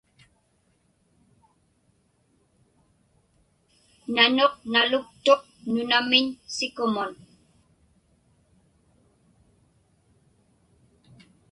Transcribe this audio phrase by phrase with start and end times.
[4.15, 5.41] Nanuq naluktuq
[5.73, 7.11] nunamiñ sikumun.